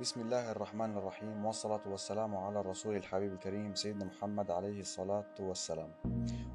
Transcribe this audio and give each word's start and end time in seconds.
بسم 0.00 0.20
الله 0.20 0.52
الرحمن 0.52 0.96
الرحيم 0.96 1.44
والصلاة 1.44 1.80
والسلام 1.86 2.36
على 2.36 2.60
الرسول 2.60 2.96
الحبيب 2.96 3.32
الكريم 3.32 3.74
سيدنا 3.74 4.10
Muhammad 4.10 4.50
عليه 4.50 4.80
الصلاة 4.80 5.34
والسلام. 5.40 5.88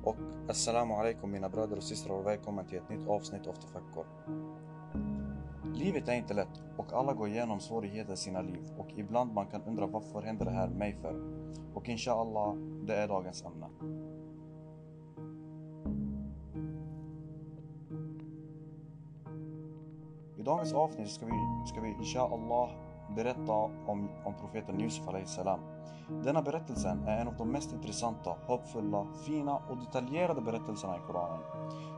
Och 0.03 0.15
assalamu 0.49 0.93
alaikum 0.93 1.31
mina 1.31 1.49
bröder 1.49 1.77
och 1.77 1.83
systrar 1.83 2.15
och 2.15 2.25
välkommen 2.25 2.65
till 2.65 2.77
ett 2.77 2.89
nytt 2.89 3.07
avsnitt 3.07 3.47
av 3.47 3.53
Tafakkor. 3.53 4.05
Livet 5.73 6.07
är 6.07 6.13
inte 6.13 6.33
lätt 6.33 6.61
och 6.77 6.93
alla 6.93 7.13
går 7.13 7.27
igenom 7.27 7.59
svårigheter 7.59 8.13
i 8.13 8.17
sina 8.17 8.41
liv 8.41 8.73
och 8.77 8.87
ibland 8.95 9.33
man 9.33 9.47
kan 9.47 9.63
undra 9.63 9.87
varför 9.87 10.21
händer 10.21 10.45
det 10.45 10.51
här 10.51 10.67
mig 10.67 10.93
för? 10.93 11.15
Och 11.73 11.89
inshallah, 11.89 12.55
det 12.87 12.95
är 12.95 13.07
dagens 13.07 13.45
ämne. 13.45 13.69
I 20.37 20.43
dagens 20.43 20.73
avsnitt 20.73 21.09
ska 21.09 21.25
vi, 21.25 21.67
ska 21.67 21.81
vi 21.81 21.89
inshallah 21.89 22.84
berätta 23.16 23.52
om, 23.86 24.08
om 24.24 24.34
profeten 24.40 24.80
Yusuf 24.80 25.04
salam. 25.24 25.60
Denna 26.24 26.42
berättelsen 26.42 27.04
är 27.06 27.20
en 27.20 27.28
av 27.28 27.36
de 27.36 27.50
mest 27.50 27.72
intressanta, 27.72 28.36
hoppfulla, 28.46 29.06
fina 29.26 29.56
och 29.70 29.76
detaljerade 29.76 30.40
berättelserna 30.40 30.96
i 30.96 31.00
Koranen. 31.06 31.40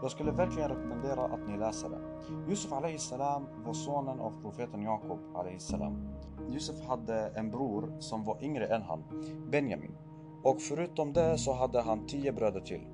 Jag 0.02 0.10
skulle 0.10 0.30
verkligen 0.30 0.68
rekommendera 0.68 1.24
att 1.24 1.48
ni 1.48 1.56
läser 1.56 1.88
den. 1.88 2.02
Yusuf 2.48 3.00
salam 3.00 3.46
var 3.64 3.72
sonen 3.72 4.20
av 4.20 4.42
profeten 4.42 4.82
Jakob 4.82 5.18
salam. 5.58 6.08
Yusuf 6.50 6.80
hade 6.88 7.32
en 7.34 7.50
bror 7.50 7.92
som 7.98 8.24
var 8.24 8.44
yngre 8.44 8.66
än 8.66 8.82
han, 8.82 9.02
Benjamin. 9.50 9.96
Och 10.42 10.60
förutom 10.60 11.12
det 11.12 11.38
så 11.38 11.52
hade 11.52 11.80
han 11.80 12.06
tio 12.06 12.32
bröder 12.32 12.60
till. 12.60 12.86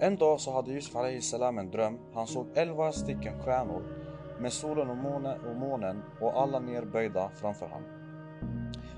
En 0.00 0.16
dag 0.16 0.40
så 0.40 0.52
hade 0.52 0.72
Yusuf 0.72 1.24
salam 1.24 1.58
en 1.58 1.70
dröm. 1.70 1.98
Han 2.14 2.26
såg 2.26 2.46
elva 2.54 2.92
stycken 2.92 3.42
stjärnor 3.42 3.82
med 4.40 4.52
solen 4.52 4.90
och 4.90 4.96
månen, 4.96 5.40
och 5.40 5.56
månen 5.56 6.02
och 6.20 6.40
alla 6.42 6.58
nerböjda 6.58 7.30
framför 7.34 7.66
honom. 7.66 7.88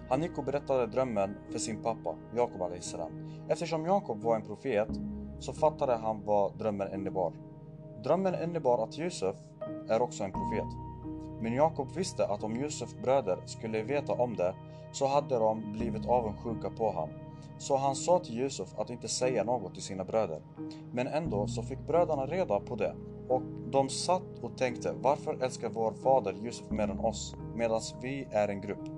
Han 0.08 0.22
gick 0.22 0.38
och 0.38 0.44
berättade 0.44 0.86
drömmen 0.86 1.36
för 1.50 1.58
sin 1.58 1.82
pappa, 1.82 2.14
Jakob 2.34 2.72
salam. 2.80 3.30
Eftersom 3.48 3.86
Jakob 3.86 4.22
var 4.22 4.36
en 4.36 4.42
profet 4.42 4.88
så 5.38 5.52
fattade 5.52 5.96
han 5.96 6.22
vad 6.24 6.58
drömmen 6.58 6.94
innebar. 6.94 7.32
Drömmen 8.04 8.42
innebar 8.42 8.84
att 8.84 8.98
Josef 8.98 9.36
är 9.88 10.02
också 10.02 10.24
en 10.24 10.32
profet. 10.32 10.66
Men 11.40 11.54
Jakob 11.54 11.88
visste 11.96 12.26
att 12.26 12.44
om 12.44 12.56
Josefs 12.56 12.96
bröder 13.02 13.38
skulle 13.46 13.82
veta 13.82 14.12
om 14.12 14.36
det 14.36 14.54
så 14.92 15.06
hade 15.06 15.38
de 15.38 15.72
blivit 15.72 16.06
avundsjuka 16.06 16.70
på 16.70 16.90
honom. 16.90 17.10
Så 17.58 17.76
han 17.76 17.94
sa 17.94 18.18
till 18.18 18.38
Josef 18.38 18.78
att 18.78 18.90
inte 18.90 19.08
säga 19.08 19.44
något 19.44 19.74
till 19.74 19.82
sina 19.82 20.04
bröder. 20.04 20.40
Men 20.92 21.06
ändå 21.06 21.46
så 21.46 21.62
fick 21.62 21.86
bröderna 21.86 22.26
reda 22.26 22.60
på 22.60 22.76
det 22.76 22.94
och 23.28 23.42
de 23.70 23.88
satt 23.88 24.38
och 24.42 24.58
tänkte 24.58 24.94
varför 25.02 25.42
älskar 25.42 25.68
vår 25.68 25.92
fader 25.92 26.34
Josef 26.42 26.70
mer 26.70 26.88
än 26.88 27.00
oss 27.00 27.36
medan 27.54 27.80
vi 28.02 28.28
är 28.30 28.48
en 28.48 28.60
grupp? 28.60 28.88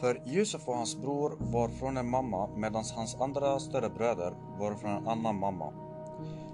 För 0.00 0.22
Josef 0.24 0.68
och 0.68 0.76
hans 0.76 0.96
bror 0.96 1.32
var 1.38 1.68
från 1.68 1.96
en 1.96 2.10
mamma 2.10 2.48
medan 2.56 2.84
hans 2.94 3.20
andra 3.20 3.58
större 3.58 3.90
bröder 3.90 4.34
var 4.58 4.74
från 4.74 4.90
en 4.90 5.08
annan 5.08 5.38
mamma. 5.38 5.72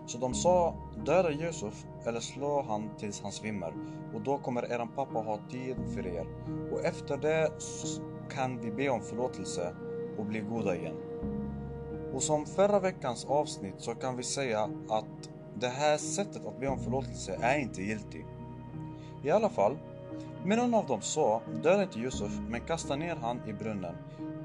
Så 0.07 0.19
de 0.19 0.35
sa 0.35 0.75
döda 1.05 1.31
Josef 1.31 1.87
eller 2.05 2.21
slå 2.21 2.63
han 2.63 2.91
tills 2.99 3.23
han 3.23 3.33
svimmar 3.33 3.75
och 4.15 4.21
då 4.21 4.39
kommer 4.39 4.73
eran 4.73 4.89
pappa 4.89 5.19
ha 5.19 5.39
tid 5.51 5.77
för 5.95 6.07
er 6.07 6.27
och 6.73 6.85
efter 6.85 7.17
det 7.17 7.51
kan 8.31 8.61
vi 8.61 8.71
be 8.71 8.89
om 8.89 9.01
förlåtelse 9.01 9.75
och 10.19 10.25
bli 10.27 10.41
goda 10.41 10.77
igen. 10.77 10.97
Och 12.15 12.23
som 12.23 12.47
förra 12.47 12.81
veckans 12.81 13.25
avsnitt 13.25 13.75
så 13.79 13.95
kan 13.95 14.17
vi 14.17 14.23
säga 14.23 14.71
att 14.89 15.31
det 15.61 15.69
här 15.69 15.97
sättet 15.97 16.47
att 16.47 16.61
be 16.61 16.69
om 16.69 16.79
förlåtelse 16.79 17.39
är 17.41 17.59
inte 17.59 17.83
giltigt. 17.83 18.27
I 19.23 19.31
alla 19.31 19.49
fall, 19.49 19.77
men 20.45 20.59
någon 20.59 20.75
av 20.75 20.87
dem 20.87 21.01
sa, 21.01 21.43
döda 21.63 21.83
inte 21.83 21.99
Yusuf 21.99 22.41
men 22.49 22.61
kasta 22.61 22.97
ner 22.97 23.17
han 23.17 23.49
i 23.49 23.53
brunnen 23.53 23.95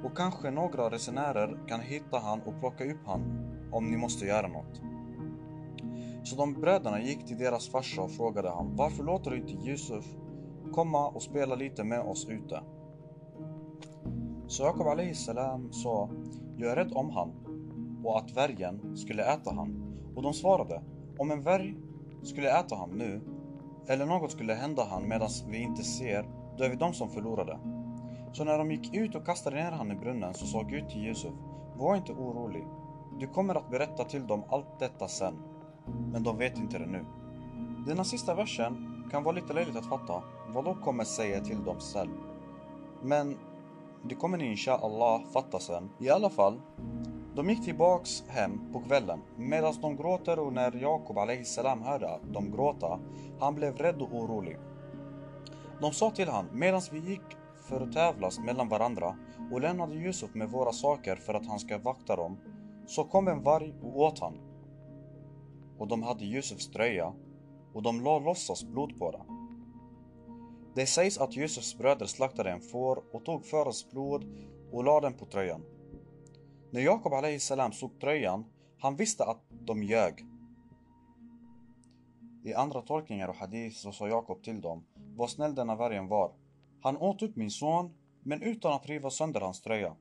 och 0.04 0.18
kanske 0.18 0.52
några 0.52 0.90
resenärer 0.90 1.58
kan 1.68 1.80
hitta 1.80 2.20
han 2.20 2.42
och 2.42 2.60
plocka 2.60 2.86
upp 2.86 3.06
han 3.06 3.22
om 3.72 3.92
ni 3.92 3.98
måste 3.98 4.26
göra 4.26 4.48
något. 4.48 4.82
Så 6.24 6.36
de 6.36 6.54
bröderna 6.54 7.02
gick 7.02 7.28
till 7.28 7.38
deras 7.38 7.70
farsa 7.70 8.02
och 8.02 8.12
frågade 8.12 8.50
han, 8.50 8.76
varför 8.76 9.04
låter 9.04 9.32
du 9.32 9.38
inte 9.38 9.70
Yusuf 9.70 10.06
komma 10.72 11.08
och 11.08 11.22
spela 11.22 11.56
lite 11.56 11.84
med 11.84 12.00
oss 12.00 12.28
ute? 12.30 12.62
Så 14.48 14.64
Jakob 14.64 15.16
salam 15.16 15.72
sa, 15.72 16.10
jag 16.58 16.72
är 16.72 16.76
rädd 16.76 16.92
om 16.94 17.10
han 17.10 17.32
och 18.04 18.18
att 18.18 18.28
dvärgen 18.28 18.98
skulle 18.98 19.24
äta 19.24 19.54
han. 19.54 19.98
Och 20.16 20.24
de 20.24 20.34
svarade, 20.34 20.82
om 21.22 21.32
en 21.32 21.42
värg 21.42 21.76
skulle 22.24 22.60
äta 22.60 22.76
han 22.76 22.90
nu 22.90 23.22
eller 23.88 24.06
något 24.06 24.32
skulle 24.32 24.54
hända 24.54 24.88
han 24.90 25.08
medan 25.08 25.30
vi 25.48 25.58
inte 25.58 25.84
ser, 25.84 26.26
då 26.58 26.64
är 26.64 26.70
vi 26.70 26.76
de 26.76 26.94
som 26.94 27.10
förlorade. 27.10 27.60
Så 28.34 28.44
när 28.44 28.58
de 28.58 28.72
gick 28.72 28.96
ut 28.96 29.16
och 29.16 29.26
kastade 29.26 29.56
ner 29.56 29.72
han 29.72 29.92
i 29.92 29.96
brunnen 29.96 30.34
så 30.34 30.46
sa 30.46 30.62
Gud 30.62 30.90
till 30.90 31.08
Josef, 31.08 31.34
var 31.76 31.96
inte 31.96 32.14
orolig. 32.14 32.68
Du 33.20 33.28
kommer 33.28 33.56
att 33.56 33.70
berätta 33.70 34.04
till 34.04 34.28
dem 34.28 34.44
allt 34.50 34.80
detta 34.80 35.08
sen. 35.08 35.34
Men 36.12 36.24
de 36.24 36.38
vet 36.38 36.58
inte 36.58 36.80
det 36.80 36.86
nu. 36.86 37.06
Denna 37.88 38.04
sista 38.04 38.36
versen 38.36 39.04
kan 39.12 39.24
vara 39.24 39.36
lite 39.36 39.54
löjligt 39.54 39.78
att 39.78 39.90
fatta. 39.90 40.24
Vad 40.48 40.66
de 40.66 40.82
kommer 40.82 41.04
säga 41.04 41.42
till 41.42 41.64
dem 41.64 41.80
sen? 41.80 42.10
Men 43.02 43.38
det 44.04 44.16
kommer 44.16 44.38
ni 44.38 44.52
inshallah 44.52 45.22
fatta 45.34 45.60
sen. 45.60 45.90
I 46.00 46.10
alla 46.10 46.30
fall, 46.30 46.62
de 47.36 47.50
gick 47.50 47.64
tillbaks 47.64 48.24
hem 48.28 48.72
på 48.74 48.80
kvällen 48.80 49.22
medan 49.38 49.74
de 49.82 49.96
gråter 49.96 50.40
och 50.40 50.54
när 50.54 50.72
Jakob 50.72 51.18
salam 51.44 51.82
hörde 51.82 52.20
dem 52.32 52.52
gråta, 52.52 53.00
han 53.40 53.56
blev 53.56 53.78
rädd 53.78 54.02
och 54.02 54.16
orolig. 54.16 54.58
De 55.82 55.92
sa 55.92 56.12
till 56.12 56.30
han, 56.30 56.46
medan 56.54 56.82
vi 56.92 57.00
gick 57.00 57.38
för 57.62 57.82
att 57.82 57.94
tävlas 57.94 58.40
mellan 58.40 58.70
varandra 58.70 59.16
och 59.52 59.62
lämnade 59.62 59.96
Yusuf 59.96 60.34
med 60.34 60.50
våra 60.50 60.72
saker 60.72 61.16
för 61.16 61.34
att 61.34 61.48
han 61.48 61.60
ska 61.60 61.78
vakta 61.78 62.16
dem, 62.16 62.38
så 62.88 63.04
kom 63.04 63.28
en 63.28 63.44
varg 63.44 63.74
och 63.82 64.00
åt 64.00 64.20
han. 64.20 64.38
Och 65.78 65.88
de 65.88 66.04
hade 66.04 66.26
Yusufs 66.26 66.72
tröja 66.72 67.14
och 67.74 67.82
de 67.82 68.02
la 68.02 68.20
låtsas 68.20 68.64
blod 68.64 69.00
på 69.00 69.12
det. 69.12 69.22
Det 70.76 70.86
sägs 70.86 71.18
att 71.18 71.38
Yusufs 71.38 71.78
bröder 71.78 72.06
slaktade 72.06 72.52
en 72.52 72.62
får 72.62 73.04
och 73.12 73.26
tog 73.26 73.46
fårets 73.46 73.92
blod 73.92 74.26
och 74.72 74.84
la 74.84 75.00
den 75.00 75.14
på 75.14 75.26
tröjan. 75.26 75.62
När 76.74 76.82
Jakob 76.82 77.14
salam 77.40 77.72
såg 77.72 78.00
tröjan, 78.00 78.46
han 78.80 78.96
visste 78.96 79.26
att 79.26 79.42
de 79.50 79.84
ljög. 79.84 80.26
I 82.44 82.54
andra 82.54 82.82
tolkningar 82.82 83.28
och 83.28 83.36
hadith 83.36 83.76
så 83.76 83.92
sa 83.92 84.08
Jakob 84.08 84.44
till 84.44 84.62
dem, 84.62 84.84
vad 85.16 85.30
snäll 85.30 85.56
denna 85.56 85.76
vargen 85.76 86.08
var. 86.08 86.32
Han 86.82 86.98
åt 86.98 87.22
upp 87.22 87.36
min 87.36 87.52
son, 87.52 87.94
men 88.24 88.42
utan 88.42 88.74
att 88.74 88.86
riva 88.86 89.10
sönder 89.10 89.42
hans 89.42 89.62
tröja. 89.62 89.96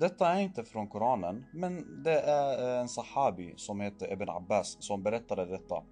Detta 0.00 0.28
är 0.28 0.40
inte 0.40 0.64
från 0.64 0.88
Koranen, 0.88 1.44
men 1.52 2.02
det 2.02 2.20
är 2.20 2.74
eh, 2.74 2.80
en 2.80 2.88
sahabi 2.88 3.54
som 3.56 3.80
heter 3.80 4.12
Ibn 4.12 4.28
Abbas 4.28 4.76
som 4.80 5.02
berättade 5.02 5.46
detta. 5.46 5.82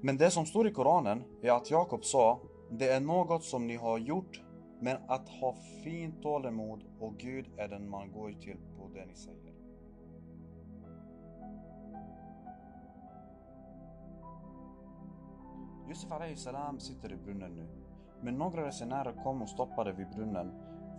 Men 0.00 0.16
det 0.16 0.30
som 0.30 0.46
står 0.46 0.68
i 0.68 0.72
Koranen 0.72 1.22
är 1.42 1.50
att 1.50 1.70
Jakob 1.70 2.04
sa, 2.04 2.40
det 2.70 2.88
är 2.88 3.00
något 3.00 3.44
som 3.44 3.66
ni 3.66 3.76
har 3.76 3.98
gjort 3.98 4.43
men 4.84 4.96
att 5.06 5.28
ha 5.28 5.54
fint 5.84 6.22
tålamod 6.22 6.84
och 7.00 7.16
Gud 7.18 7.46
är 7.56 7.68
den 7.68 7.90
man 7.90 8.12
går 8.12 8.32
till 8.32 8.56
på 8.78 8.88
det 8.94 9.06
ni 9.06 9.14
säger. 9.14 9.54
Yusuf 15.88 16.38
salam 16.38 16.80
sitter 16.80 17.12
i 17.12 17.16
brunnen 17.16 17.54
nu. 17.54 17.68
Men 18.20 18.34
några 18.34 18.66
resenärer 18.66 19.22
kom 19.22 19.42
och 19.42 19.48
stoppade 19.48 19.92
vid 19.92 20.10
brunnen 20.10 20.52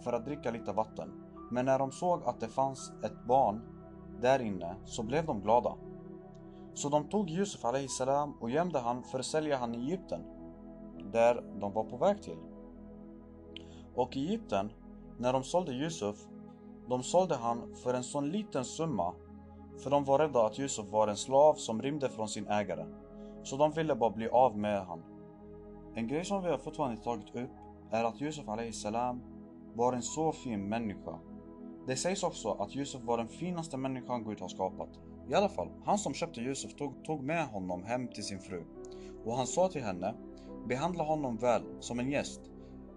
för 0.03 0.13
att 0.13 0.25
dricka 0.25 0.51
lite 0.51 0.71
vatten. 0.71 1.23
Men 1.51 1.65
när 1.65 1.79
de 1.79 1.91
såg 1.91 2.23
att 2.23 2.39
det 2.39 2.47
fanns 2.47 2.91
ett 3.03 3.25
barn 3.27 3.61
där 4.21 4.41
inne 4.41 4.75
så 4.85 5.03
blev 5.03 5.25
de 5.25 5.41
glada. 5.41 5.75
Så 6.73 6.89
de 6.89 7.09
tog 7.09 7.29
Yusuf 7.29 7.61
salam 7.89 8.33
och 8.39 8.49
gömde 8.49 8.79
han 8.79 9.03
för 9.03 9.19
att 9.19 9.25
sälja 9.25 9.57
han 9.57 9.75
i 9.75 9.77
Egypten. 9.77 10.21
Där 11.11 11.43
de 11.59 11.73
var 11.73 11.83
på 11.83 11.97
väg 11.97 12.21
till. 12.21 12.54
Och 13.95 14.17
i 14.17 14.27
Egypten, 14.27 14.71
när 15.17 15.33
de 15.33 15.43
sålde 15.43 15.71
Yusuf, 15.71 16.15
de 16.89 17.03
sålde 17.03 17.35
han 17.35 17.75
för 17.75 17.93
en 17.93 18.03
sån 18.03 18.29
liten 18.29 18.65
summa 18.65 19.13
för 19.77 19.89
de 19.89 20.03
var 20.03 20.19
rädda 20.19 20.45
att 20.45 20.59
Yusuf 20.59 20.85
var 20.91 21.07
en 21.07 21.17
slav 21.17 21.53
som 21.53 21.81
rymde 21.81 22.09
från 22.09 22.27
sin 22.27 22.47
ägare. 22.47 22.85
Så 23.43 23.57
de 23.57 23.71
ville 23.71 23.95
bara 23.95 24.09
bli 24.09 24.27
av 24.29 24.57
med 24.57 24.85
han. 24.85 25.03
En 25.95 26.07
grej 26.07 26.25
som 26.25 26.43
vi 26.43 26.49
har 26.49 26.57
fortfarande 26.57 27.01
tagit 27.01 27.35
upp 27.35 27.49
är 27.91 28.03
att 28.03 28.21
Yusuf 28.21 28.45
salam 28.71 29.21
var 29.73 29.93
en 29.93 30.01
så 30.01 30.31
fin 30.31 30.69
människa. 30.69 31.19
Det 31.87 31.95
sägs 31.95 32.23
också 32.23 32.51
att 32.51 32.75
Yusuf 32.75 33.01
var 33.03 33.17
den 33.17 33.27
finaste 33.27 33.77
människan 33.77 34.23
Gud 34.23 34.41
har 34.41 34.47
skapat. 34.47 34.89
I 35.29 35.33
alla 35.33 35.49
fall, 35.49 35.69
han 35.85 35.97
som 35.97 36.13
köpte 36.13 36.41
Yusuf 36.41 36.75
tog, 36.75 37.03
tog 37.05 37.23
med 37.23 37.47
honom 37.47 37.83
hem 37.83 38.07
till 38.07 38.23
sin 38.23 38.39
fru. 38.39 38.63
Och 39.25 39.37
han 39.37 39.47
sa 39.47 39.67
till 39.67 39.83
henne, 39.83 40.15
behandla 40.67 41.03
honom 41.03 41.37
väl, 41.37 41.63
som 41.79 41.99
en 41.99 42.11
gäst. 42.11 42.41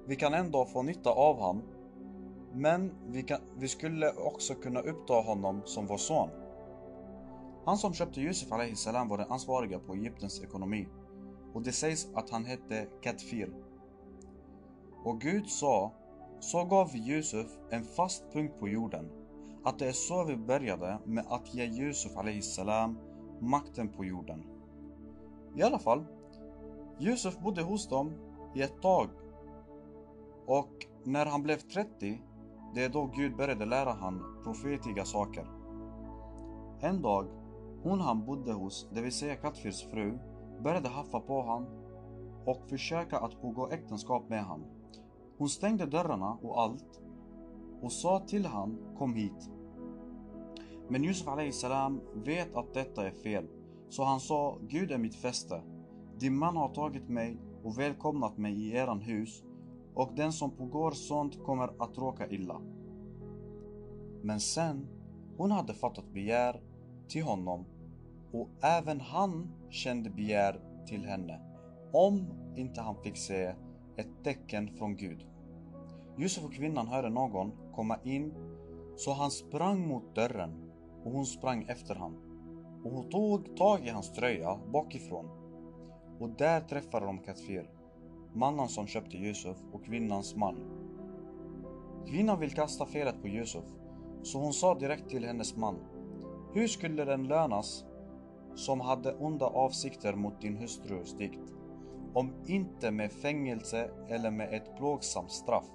Vi 0.09 0.17
kan 0.17 0.35
ändå 0.35 0.65
få 0.65 0.83
nytta 0.83 1.11
av 1.11 1.39
honom. 1.39 1.63
Men 2.55 2.93
vi, 3.07 3.23
kan, 3.23 3.41
vi 3.59 3.69
skulle 3.69 4.13
också 4.13 4.55
kunna 4.55 4.81
uppta 4.81 5.15
honom 5.15 5.63
som 5.65 5.87
vår 5.87 5.97
son. 5.97 6.31
Han 7.65 7.79
som 7.79 7.95
köpte 7.95 8.21
Yusuf 8.21 8.49
salam 8.75 9.09
var 9.09 9.19
den 9.19 9.33
ansvariga 9.33 9.79
på 9.79 9.95
Egyptens 9.95 10.43
ekonomi. 10.43 10.89
Och 11.55 11.63
det 11.63 11.73
sägs 11.73 12.09
att 12.15 12.31
han 12.31 12.45
hette 12.45 12.87
Katfir. 13.03 13.53
Och 15.05 15.21
Gud 15.21 15.49
sa, 15.49 15.93
så 16.41 16.65
gav 16.65 16.93
vi 16.93 16.99
Jusuf 16.99 17.47
en 17.71 17.85
fast 17.85 18.25
punkt 18.33 18.55
på 18.61 18.69
jorden. 18.69 19.11
Att 19.65 19.79
det 19.79 19.89
är 19.89 19.93
så 19.93 20.25
vi 20.25 20.37
började 20.37 20.99
med 21.05 21.25
att 21.29 21.55
ge 21.55 21.65
Jusuf 21.65 22.13
salam 22.43 22.99
makten 23.41 23.89
på 23.89 24.05
jorden. 24.05 24.45
I 25.57 25.63
alla 25.63 25.79
fall, 25.79 26.05
Yusuf 27.01 27.39
bodde 27.39 27.63
hos 27.63 27.89
dem 27.89 28.13
i 28.55 28.63
ett 28.63 28.83
tag. 28.83 29.09
Och 30.49 30.87
när 31.05 31.27
han 31.27 31.43
blev 31.43 31.57
30, 31.57 32.23
det 32.75 32.85
är 32.85 32.89
då 32.89 33.11
Gud 33.17 33.37
började 33.37 33.65
lära 33.65 33.93
han 33.93 34.41
profetiga 34.45 35.05
saker. 35.05 35.47
En 36.81 37.03
dag, 37.03 37.27
hon 37.83 38.01
han 38.01 38.25
bodde 38.25 38.53
hos, 38.53 38.89
det 38.93 39.03
vill 39.03 39.13
säga 39.13 39.37
Katfirs 39.37 39.83
fru, 39.91 40.19
började 40.63 40.89
haffa 40.89 41.21
på 41.21 41.43
han 41.43 41.67
och 42.45 42.69
försöka 42.69 43.19
att 43.19 43.41
pågå 43.41 43.69
äktenskap 43.71 44.29
med 44.29 44.45
han. 44.45 44.65
Hon 45.39 45.49
stängde 45.49 45.87
dörrarna 45.87 46.39
och 46.43 46.61
allt 46.61 47.03
och 47.83 47.93
sa 47.93 48.21
till 48.21 48.47
han 48.47 48.79
kom 48.99 49.15
hit. 49.15 49.51
Men 50.89 51.05
Yusuf 51.05 51.55
salam 51.55 52.01
vet 52.15 52.57
att 52.57 52.75
detta 52.75 53.07
är 53.07 53.11
fel, 53.11 53.47
så 53.89 54.05
han 54.05 54.21
sa 54.21 54.59
Gud 54.69 54.93
är 54.93 54.99
mitt 54.99 55.17
fäste. 55.17 55.63
Din 56.19 56.39
man 56.39 56.57
har 56.57 56.69
tagit 56.69 57.09
mig 57.09 57.37
och 57.65 57.79
välkomnat 57.79 58.39
mig 58.39 58.53
i 58.53 58.77
eran 58.77 59.01
hus 59.01 59.45
och 59.99 60.13
den 60.15 60.33
som 60.33 60.51
pågår 60.51 60.91
sånt 60.91 61.45
kommer 61.45 61.65
att 61.79 61.99
råka 61.99 62.29
illa. 62.29 62.61
Men 64.23 64.41
sen 64.41 64.89
hon 65.37 65.51
hade 65.51 65.75
fattat 65.75 66.13
begär 66.13 66.61
till 67.09 67.23
honom 67.23 67.65
och 68.33 68.49
även 68.61 69.01
han 69.01 69.51
kände 69.71 70.11
begär 70.11 70.61
till 70.87 71.05
henne 71.05 71.41
om 71.93 72.27
inte 72.57 72.81
han 72.81 73.03
fick 73.03 73.17
se 73.17 73.55
ett 73.97 74.25
tecken 74.25 74.77
från 74.77 74.97
Gud. 74.97 75.27
Josef 76.17 76.45
och 76.45 76.55
kvinnan 76.55 76.89
hörde 76.89 77.09
någon 77.11 77.53
komma 77.75 77.99
in 78.05 78.35
så 78.97 79.13
han 79.13 79.31
sprang 79.31 79.89
mot 79.89 80.15
dörren 80.15 80.71
och 81.05 81.13
hon 81.13 81.27
sprang 81.27 81.65
efter 81.69 81.95
honom. 81.95 82.23
Och 82.85 82.91
hon 82.91 83.11
tog 83.11 83.57
tag 83.57 83.87
i 83.87 83.91
hans 83.91 84.13
tröja 84.13 84.59
bakifrån. 84.73 85.29
Och 86.21 86.31
där 86.31 86.61
träffade 86.61 87.07
de 87.07 87.19
Katfir, 87.19 87.71
mannen 88.39 88.69
som 88.69 88.87
köpte 88.87 89.17
Yusuf 89.17 89.57
och 89.73 89.85
kvinnans 89.85 90.37
man. 90.37 90.57
Kvinnan 92.07 92.41
vill 92.41 92.55
kasta 92.55 92.87
felet 92.87 93.23
på 93.23 93.29
Yusuf, 93.29 93.65
så 94.23 94.39
hon 94.39 94.53
sa 94.53 94.75
direkt 94.75 95.11
till 95.11 95.25
hennes 95.25 95.57
man. 95.57 95.77
Hur 96.53 96.69
skulle 96.69 97.05
den 97.05 97.29
lönas 97.29 97.85
som 98.55 98.81
hade 98.81 99.15
onda 99.15 99.47
avsikter 99.47 100.15
mot 100.15 100.41
din 100.41 100.57
hustrus 100.57 101.17
dikt, 101.17 101.53
om 102.15 102.33
inte 102.47 102.91
med 102.91 103.13
fängelse 103.13 103.91
eller 104.09 104.31
med 104.31 104.55
ett 104.55 104.77
plågsamt 104.77 105.31
straff? 105.31 105.67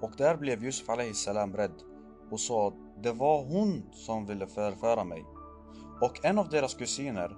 Och 0.00 0.12
där 0.16 0.36
blev 0.36 0.64
Yusuf 0.64 0.86
salam 1.14 1.56
rädd 1.56 1.82
och 2.30 2.40
sa 2.40 2.72
det 3.02 3.12
var 3.12 3.44
hon 3.44 3.82
som 3.92 4.26
ville 4.26 4.46
förföra 4.46 5.04
mig. 5.04 5.24
Och 6.00 6.24
en 6.24 6.38
av 6.38 6.48
deras 6.48 6.74
kusiner 6.74 7.36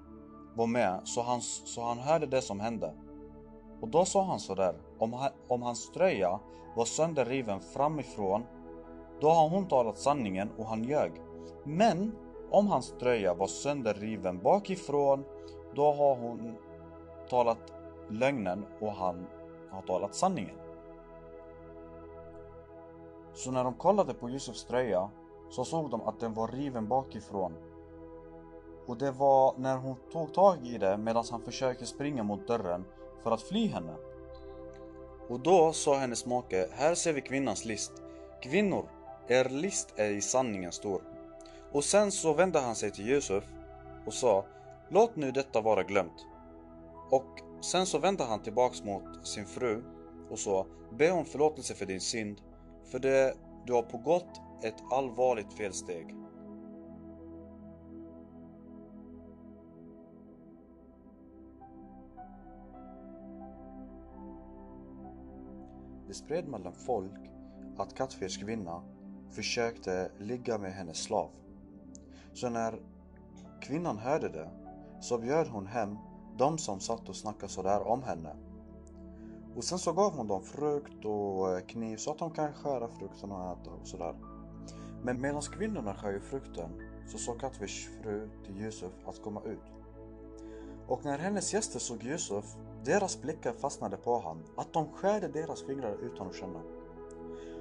var 0.54 0.66
med 0.66 1.00
så 1.04 1.22
han, 1.22 1.40
så 1.40 1.84
han 1.84 1.98
hörde 1.98 2.26
det 2.26 2.42
som 2.42 2.60
hände. 2.60 2.94
Och 3.80 3.88
då 3.88 4.04
sa 4.04 4.22
han 4.24 4.40
sådär, 4.40 4.74
om, 4.98 5.28
om 5.48 5.62
hans 5.62 5.90
tröja 5.90 6.40
var 6.76 6.84
sönderriven 6.84 7.60
framifrån, 7.60 8.44
då 9.20 9.30
har 9.30 9.48
hon 9.48 9.68
talat 9.68 9.98
sanningen 9.98 10.50
och 10.58 10.66
han 10.66 10.84
ljög. 10.84 11.12
Men 11.64 12.12
om 12.50 12.66
hans 12.66 12.94
tröja 13.00 13.34
var 13.34 13.46
sönderriven 13.46 14.38
bakifrån, 14.38 15.24
då 15.74 15.92
har 15.92 16.16
hon 16.16 16.54
talat 17.28 17.72
lögnen 18.08 18.66
och 18.80 18.92
han 18.92 19.26
har 19.70 19.82
talat 19.82 20.14
sanningen. 20.14 20.56
Så 23.34 23.50
när 23.50 23.64
de 23.64 23.74
kollade 23.74 24.14
på 24.14 24.30
Yusufs 24.30 24.64
tröja 24.64 25.10
så 25.50 25.64
såg 25.64 25.90
de 25.90 26.00
att 26.00 26.20
den 26.20 26.34
var 26.34 26.48
riven 26.48 26.88
bakifrån. 26.88 27.52
Och 28.86 28.96
det 28.96 29.10
var 29.10 29.54
när 29.56 29.76
hon 29.76 29.96
tog 30.12 30.34
tag 30.34 30.66
i 30.66 30.78
det 30.78 30.96
medan 30.96 31.24
han 31.30 31.40
försökte 31.40 31.86
springa 31.86 32.22
mot 32.22 32.46
dörren 32.46 32.84
för 33.22 33.30
att 33.30 33.42
fly 33.42 33.66
henne. 33.66 33.94
Och 35.28 35.40
då 35.40 35.72
sa 35.72 35.98
hennes 35.98 36.26
make, 36.26 36.68
här 36.72 36.94
ser 36.94 37.12
vi 37.12 37.20
kvinnans 37.20 37.64
list. 37.64 37.92
Kvinnor, 38.42 38.88
er 39.28 39.48
list 39.48 39.94
är 39.96 40.10
i 40.10 40.20
sanningen 40.20 40.72
stor. 40.72 41.02
Och 41.72 41.84
sen 41.84 42.12
så 42.12 42.32
vände 42.32 42.60
han 42.60 42.74
sig 42.74 42.90
till 42.90 43.08
Yusuf 43.08 43.44
och 44.06 44.14
sa, 44.14 44.44
låt 44.88 45.16
nu 45.16 45.32
detta 45.32 45.60
vara 45.60 45.82
glömt. 45.82 46.26
Och 47.10 47.40
sen 47.60 47.86
så 47.86 47.98
vände 47.98 48.24
han 48.24 48.42
tillbaks 48.42 48.84
mot 48.84 49.26
sin 49.26 49.46
fru 49.46 49.82
och 50.30 50.38
sa, 50.38 50.66
be 50.90 51.10
om 51.10 51.24
förlåtelse 51.24 51.74
för 51.74 51.86
din 51.86 52.00
synd 52.00 52.40
för 52.84 52.98
det 52.98 53.36
du 53.66 53.72
har 53.72 53.82
pågått 53.82 54.40
ett 54.62 54.82
allvarligt 54.90 55.52
felsteg. 55.52 56.25
Det 66.06 66.14
spred 66.14 66.48
mellan 66.48 66.72
folk 66.72 67.30
att 67.76 67.94
Katfirs 67.94 68.38
kvinna 68.38 68.82
försökte 69.30 70.10
ligga 70.18 70.58
med 70.58 70.72
hennes 70.72 71.02
slav. 71.02 71.30
Så 72.32 72.48
när 72.48 72.80
kvinnan 73.60 73.98
hörde 73.98 74.28
det 74.28 74.50
så 75.00 75.18
bjöd 75.18 75.48
hon 75.48 75.66
hem 75.66 75.96
de 76.38 76.58
som 76.58 76.80
satt 76.80 77.08
och 77.08 77.16
snackade 77.16 77.52
sådär 77.52 77.86
om 77.86 78.02
henne 78.02 78.36
och 79.56 79.64
sen 79.64 79.78
så 79.78 79.92
gav 79.92 80.12
hon 80.12 80.26
dem 80.26 80.42
frukt 80.42 81.04
och 81.04 81.52
eh, 81.52 81.60
kniv 81.66 81.96
så 81.96 82.10
att 82.10 82.18
de 82.18 82.30
kan 82.30 82.52
skära 82.52 82.88
frukten 82.88 83.32
och 83.32 83.52
äta 83.52 83.70
och 83.70 83.86
sådär. 83.86 84.14
Men 85.02 85.20
medan 85.20 85.42
kvinnorna 85.42 85.94
skär 85.94 86.12
ju 86.12 86.20
frukten 86.20 86.70
så 87.06 87.18
sa 87.18 87.34
Katfirs 87.34 87.88
fru 88.02 88.28
till 88.44 88.60
Yusuf 88.60 88.92
att 89.06 89.22
komma 89.22 89.42
ut. 89.42 89.72
Och 90.88 91.04
när 91.04 91.18
hennes 91.18 91.54
gäster 91.54 91.78
såg 91.78 92.04
Yusuf, 92.04 92.44
deras 92.84 93.22
blickar 93.22 93.52
fastnade 93.52 93.96
på 93.96 94.18
honom, 94.18 94.44
att 94.56 94.72
de 94.72 94.92
skärde 94.92 95.28
deras 95.28 95.62
fingrar 95.62 95.96
utan 96.02 96.26
att 96.26 96.34
känna. 96.34 96.62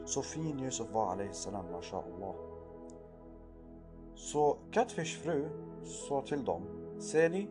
Så 0.06 0.22
fin 0.22 0.60
Yusuf 0.60 0.92
var 0.92 1.30
salam, 1.32 1.72
mashallah. 1.72 2.36
Så 4.16 4.58
Katfish 4.72 5.20
fru 5.24 5.50
sa 5.84 6.22
till 6.22 6.46
dem, 6.46 6.64
ser 7.00 7.30
ni? 7.30 7.50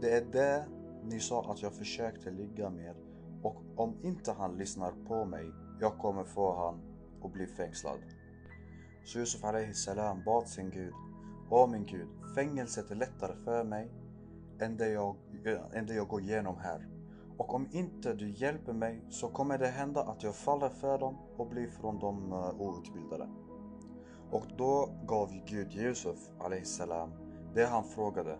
Det 0.00 0.10
är 0.16 0.24
det 0.24 0.66
ni 1.04 1.20
sa 1.20 1.50
att 1.50 1.62
jag 1.62 1.72
försökte 1.72 2.30
ligga 2.30 2.70
med 2.70 2.96
och 3.42 3.56
om 3.76 3.96
inte 4.02 4.32
han 4.32 4.56
lyssnar 4.56 4.92
på 5.08 5.24
mig, 5.24 5.44
jag 5.80 5.98
kommer 5.98 6.24
få 6.24 6.54
han 6.54 6.80
att 7.24 7.32
bli 7.32 7.46
fängslad. 7.46 7.98
Så 9.04 9.18
Yusuf 9.18 9.40
salam 9.74 10.24
bad 10.24 10.48
sin 10.48 10.70
Gud, 10.70 10.94
Åh 11.50 11.70
min 11.70 11.86
Gud, 11.86 12.08
fängelset 12.34 12.90
är 12.90 12.94
lättare 12.94 13.36
för 13.44 13.64
mig 13.64 13.90
än 14.60 14.76
det, 14.76 14.88
jag, 14.88 15.16
än 15.72 15.86
det 15.86 15.94
jag 15.94 16.08
går 16.08 16.22
igenom 16.22 16.56
här. 16.58 16.88
Och 17.36 17.54
om 17.54 17.68
inte 17.72 18.14
du 18.14 18.30
hjälper 18.30 18.72
mig 18.72 19.04
så 19.08 19.28
kommer 19.28 19.58
det 19.58 19.66
hända 19.66 20.02
att 20.02 20.22
jag 20.22 20.34
faller 20.34 20.68
för 20.68 20.98
dem 20.98 21.16
och 21.36 21.46
blir 21.46 21.68
från 21.68 21.98
de 21.98 22.32
eh, 22.32 22.60
outbildade. 22.60 23.28
Och 24.30 24.46
då 24.58 24.88
gav 25.06 25.32
Gud 25.46 25.74
Yusuf 25.74 26.18
salam 26.62 27.12
det 27.54 27.64
han 27.64 27.84
frågade. 27.84 28.38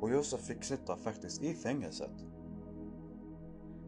Och 0.00 0.10
Yusuf 0.10 0.40
fick 0.40 0.64
sitta 0.64 0.96
faktiskt 0.96 1.42
i 1.42 1.54
fängelset. 1.54 2.24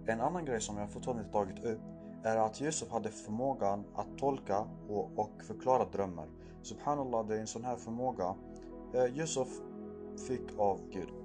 En 0.07 0.21
annan 0.21 0.45
grej 0.45 0.61
som 0.61 0.76
jag 0.76 0.90
fortfarande 0.90 1.25
tagit 1.25 1.64
upp 1.64 1.80
är 2.25 2.37
att 2.37 2.61
Yusuf 2.61 2.90
hade 2.90 3.09
förmågan 3.09 3.85
att 3.95 4.19
tolka 4.19 4.66
och, 4.88 5.19
och 5.19 5.42
förklara 5.42 5.85
drömmar. 5.85 6.28
Subhanallah, 6.62 7.26
det 7.26 7.37
är 7.37 7.40
en 7.40 7.47
sån 7.47 7.64
här 7.64 7.76
förmåga 7.76 8.35
eh, 8.95 9.19
Yusuf 9.19 9.49
fick 10.28 10.59
av 10.59 10.80
Gud. 10.90 11.20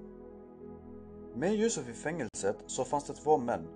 Med 1.37 1.53
Yusuf 1.53 1.89
i 1.89 1.93
fängelset 1.93 2.57
så 2.67 2.85
fanns 2.85 3.03
det 3.03 3.13
två 3.13 3.37
män. 3.37 3.67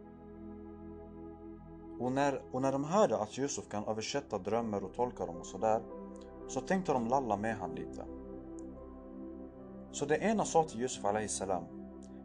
Och 2.00 2.12
när, 2.12 2.42
och 2.52 2.62
när 2.62 2.72
de 2.72 2.84
hörde 2.84 3.18
att 3.18 3.38
Yusuf 3.38 3.70
kan 3.70 3.84
översätta 3.84 4.38
drömmar 4.38 4.84
och 4.84 4.94
tolka 4.94 5.26
dem 5.26 5.38
och 5.38 5.46
sådär 5.46 5.82
så 6.48 6.62
tänkte 6.62 6.94
de 6.94 7.08
lalla 7.08 7.38
med 7.38 7.56
han 7.56 7.76
lite. 7.76 8.06
Så 9.92 10.06
det 10.06 10.18
ena 10.18 10.46
sa 10.46 10.64
till 10.64 10.82
Yusuf 10.82 11.06
salam 11.28 11.64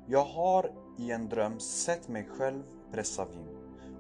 Jag 0.07 0.25
har 0.25 0.71
i 0.99 1.11
en 1.11 1.29
dröm 1.29 1.61
sett 1.61 2.09
mig 2.09 2.29
själv 2.39 2.63
pressa 2.93 3.25
vin. 3.25 3.49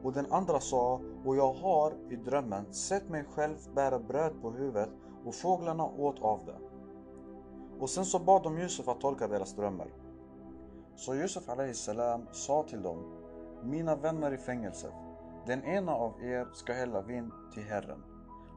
Och 0.02 0.12
den 0.12 0.32
andra 0.32 0.60
sa, 0.60 1.00
och 1.24 1.36
jag 1.36 1.52
har 1.52 1.92
i 2.10 2.16
drömmen 2.16 2.74
sett 2.74 3.08
mig 3.08 3.24
själv 3.24 3.56
bära 3.74 3.98
bröd 3.98 4.32
på 4.42 4.50
huvudet 4.50 4.90
och 5.24 5.34
fåglarna 5.34 5.84
åt 5.84 6.22
av 6.22 6.40
det. 6.46 6.58
Och 7.80 7.90
sen 7.90 8.04
så 8.04 8.18
bad 8.18 8.42
de 8.42 8.58
Yusuf 8.58 8.88
att 8.88 9.00
tolka 9.00 9.28
deras 9.28 9.54
drömmar. 9.54 10.03
Så 10.96 11.14
Yusuf 11.14 11.44
salam 11.72 12.26
sa 12.32 12.62
till 12.62 12.82
dem, 12.82 13.20
mina 13.62 13.96
vänner 13.96 14.34
i 14.34 14.38
fängelset, 14.38 14.92
den 15.46 15.64
ena 15.64 15.94
av 15.94 16.24
er 16.24 16.48
ska 16.52 16.72
hälla 16.72 17.02
vin 17.02 17.32
till 17.54 17.62
Herren 17.62 18.02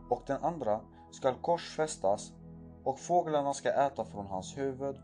och 0.09 0.23
den 0.27 0.43
andra 0.43 0.81
ska 1.11 1.33
korsfästas 1.33 2.33
och 2.83 2.99
fåglarna 2.99 3.53
ska 3.53 3.69
äta 3.69 4.05
från 4.05 4.25
hans 4.25 4.57
huvud 4.57 4.95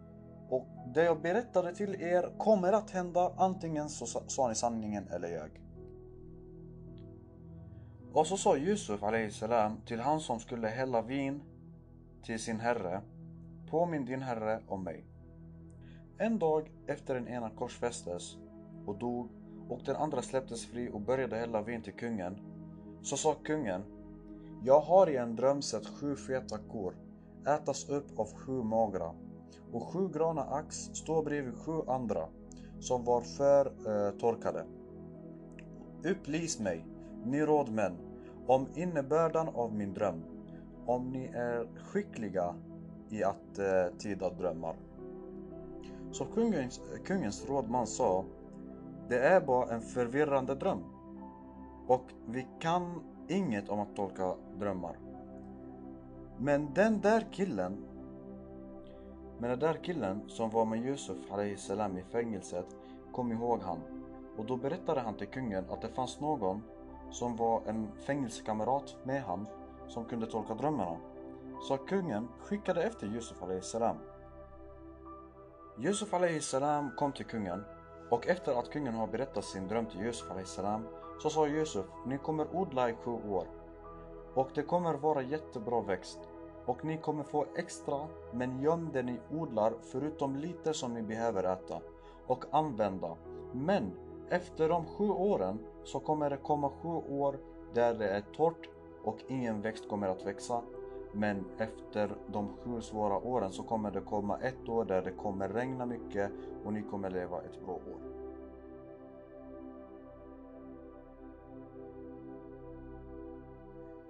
och 0.50 0.68
det 0.94 1.04
jag 1.04 1.22
berättade 1.22 1.76
till 1.76 2.02
er 2.02 2.38
kommer 2.38 2.74
att 2.74 2.92
hända 2.92 3.34
antingen 3.38 3.90
så 3.90 4.06
sa 4.06 4.48
ni 4.48 4.56
sanningen 4.56 5.08
eller 5.08 5.28
jag. 5.28 5.62
Och 8.14 8.28
så 8.28 8.38
sa 8.38 8.58
Yusuf 8.58 9.02
salam 9.32 9.82
till 9.86 10.00
han 10.00 10.20
som 10.20 10.40
skulle 10.40 10.68
hälla 10.68 11.02
vin 11.02 11.44
till 12.24 12.40
sin 12.40 12.60
herre. 12.60 13.02
Påminn 13.70 14.06
din 14.06 14.22
herre 14.22 14.62
om 14.68 14.84
mig. 14.84 15.06
En 16.24 16.40
dag 16.40 16.72
efter 16.88 17.16
den 17.16 17.28
ena 17.28 17.50
korsfästes 17.50 18.38
och 18.86 18.98
dog 18.98 19.30
och 19.70 19.80
den 19.86 19.96
andra 19.96 20.22
släpptes 20.22 20.66
fri 20.66 20.90
och 20.94 21.02
började 21.02 21.36
hälla 21.36 21.62
vin 21.62 21.82
till 21.82 21.94
kungen. 21.94 22.38
Så 23.02 23.18
sa 23.18 23.34
kungen 23.34 23.82
Jag 24.64 24.80
har 24.80 25.10
i 25.10 25.18
en 25.18 25.36
dröm 25.36 25.62
sett 25.62 25.88
sju 25.88 26.16
feta 26.16 26.58
kor 26.58 26.96
ätas 27.48 27.90
upp 27.90 28.20
av 28.20 28.34
sju 28.34 28.64
magra 28.64 29.12
och 29.72 29.84
sju 29.84 30.10
grana 30.14 30.42
ax 30.42 30.76
stå 30.76 31.22
bredvid 31.22 31.56
sju 31.56 31.82
andra 31.88 32.28
som 32.80 33.04
var 33.04 33.22
för 33.22 33.66
eh, 33.66 34.12
torkade. 34.20 34.66
Upplys 36.04 36.60
mig, 36.60 36.86
ni 37.26 37.42
rådmän, 37.42 37.98
om 38.48 38.68
innebörden 38.76 39.48
av 39.48 39.74
min 39.74 39.94
dröm, 39.94 40.24
om 40.86 41.12
ni 41.12 41.26
är 41.26 41.68
skickliga 41.78 42.56
i 43.10 43.24
att 43.24 43.60
eh, 43.60 43.98
tyda 44.00 44.30
drömmar. 44.30 44.76
Så 46.14 46.26
kungens, 46.26 46.82
kungens 47.06 47.50
rådman 47.50 47.88
sa, 47.88 48.26
det 49.10 49.20
är 49.20 49.42
bara 49.42 49.70
en 49.70 49.82
förvirrande 49.82 50.56
dröm. 50.56 50.84
Och 51.88 52.06
vi 52.26 52.48
kan 52.60 53.04
inget 53.28 53.70
om 53.70 53.80
att 53.80 53.96
tolka 53.96 54.36
drömmar. 54.60 54.98
Men 56.38 56.74
den 56.74 57.02
där 57.02 57.26
killen 57.32 57.86
men 59.40 59.50
den 59.50 59.60
där 59.60 59.74
killen 59.84 60.22
som 60.28 60.50
var 60.50 60.66
med 60.66 60.86
Yusuf 60.86 61.18
salam 61.58 61.98
i 61.98 62.04
fängelset 62.04 62.66
kom 63.12 63.32
ihåg 63.32 63.62
han 63.62 63.80
och 64.38 64.46
då 64.46 64.58
berättade 64.58 65.02
han 65.02 65.14
till 65.14 65.28
kungen 65.28 65.66
att 65.70 65.82
det 65.82 65.90
fanns 65.90 66.20
någon 66.20 66.64
som 67.12 67.36
var 67.36 67.62
en 67.66 67.88
fängelsekamrat 68.06 68.96
med 69.04 69.24
han 69.24 69.46
som 69.88 70.06
kunde 70.06 70.26
tolka 70.26 70.54
drömmarna. 70.54 70.98
Så 71.68 71.78
kungen 71.78 72.28
skickade 72.40 72.84
efter 72.84 73.08
Yusuf 73.08 73.38
salam. 73.62 73.98
Yusuf 75.78 76.10
salam 76.42 76.92
kom 76.98 77.12
till 77.12 77.26
kungen 77.26 77.64
och 78.10 78.28
efter 78.28 78.60
att 78.60 78.70
kungen 78.70 78.94
har 78.94 79.08
berättat 79.08 79.46
sin 79.46 79.68
dröm 79.68 79.86
till 79.86 80.02
Yusuf 80.02 80.28
salam 80.46 80.88
så 81.20 81.30
sa 81.30 81.48
Yusuf, 81.48 81.86
ni 82.06 82.18
kommer 82.18 82.56
odla 82.56 82.90
i 82.90 82.94
sju 82.94 83.12
år 83.12 83.48
och 84.34 84.50
det 84.56 84.64
kommer 84.64 84.94
vara 84.94 85.22
jättebra 85.22 85.82
växt 85.82 86.20
och 86.66 86.86
ni 86.86 86.98
kommer 86.98 87.24
få 87.24 87.46
extra 87.56 88.08
men 88.32 88.62
göm 88.62 88.90
det 88.94 89.04
ni 89.04 89.20
odlar 89.32 89.74
förutom 89.82 90.36
lite 90.36 90.74
som 90.74 90.94
ni 90.94 91.02
behöver 91.02 91.44
äta 91.44 91.82
och 92.28 92.46
använda. 92.52 93.16
Men 93.52 93.92
efter 94.30 94.70
de 94.70 94.86
sju 94.86 95.10
åren 95.10 95.60
så 95.84 96.00
kommer 96.00 96.30
det 96.30 96.38
komma 96.38 96.70
sju 96.70 96.90
år 96.90 97.40
där 97.74 97.94
det 97.94 98.10
är 98.10 98.22
torrt 98.22 98.70
och 99.04 99.18
ingen 99.28 99.62
växt 99.62 99.90
kommer 99.90 100.08
att 100.08 100.26
växa. 100.26 100.62
Men 101.16 101.46
efter 101.58 102.16
de 102.28 102.50
sju 102.64 102.82
svåra 102.82 103.18
åren 103.18 103.52
så 103.52 103.64
kommer 103.64 103.92
det 103.92 104.02
komma 104.02 104.38
ett 104.38 104.70
år 104.70 104.86
där 104.86 105.02
det 105.02 105.12
kommer 105.12 105.50
regna 105.50 105.86
mycket 105.86 106.32
och 106.66 106.74
ni 106.74 106.82
kommer 106.82 107.10
leva 107.10 107.42
ett 107.42 107.66
bra 107.66 107.74
år. 107.74 108.14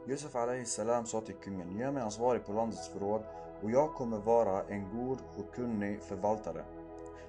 Josef 0.06 0.36
salam 0.66 1.06
sa 1.06 1.22
till 1.22 1.36
kungen, 1.36 1.78
gör 1.78 1.92
mig 1.92 2.04
ansvarig 2.04 2.46
på 2.46 2.54
landets 2.54 2.90
förråd 2.90 3.22
och 3.62 3.72
jag 3.72 3.94
kommer 3.94 4.18
vara 4.18 4.64
en 4.64 4.86
god 4.98 5.18
och 5.38 5.56
kunnig 5.56 6.02
förvaltare. 6.02 6.64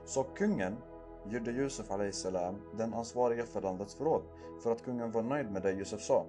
Så 0.04 0.22
kungen 0.22 0.76
gjorde 1.24 1.50
Josef 1.50 1.86
salam 2.12 2.54
den 2.72 2.94
ansvariga 2.94 3.44
för 3.44 3.60
landets 3.60 3.94
förråd 3.94 4.22
för 4.62 4.72
att 4.72 4.84
kungen 4.84 5.12
var 5.12 5.22
nöjd 5.22 5.52
med 5.52 5.62
det 5.62 5.72
Josef 5.72 6.00
sa. 6.00 6.24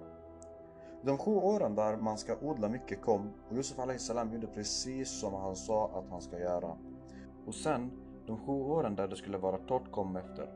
De 1.06 1.18
sju 1.18 1.30
åren 1.30 1.74
där 1.74 1.96
man 1.96 2.18
ska 2.18 2.36
odla 2.40 2.68
mycket 2.68 3.02
kom 3.02 3.32
och 3.48 3.56
Josef 3.56 4.00
salam 4.00 4.32
gjorde 4.32 4.46
precis 4.46 5.20
som 5.20 5.34
han 5.34 5.56
sa 5.56 5.90
att 5.94 6.10
han 6.10 6.22
ska 6.22 6.38
göra. 6.38 6.76
Och 7.46 7.54
sen, 7.54 7.90
de 8.26 8.38
sju 8.38 8.52
åren 8.52 8.96
där 8.96 9.08
det 9.08 9.16
skulle 9.16 9.38
vara 9.38 9.58
torrt 9.58 9.90
kom 9.90 10.16
efter. 10.16 10.48